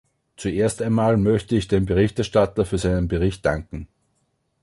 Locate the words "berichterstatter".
1.85-2.65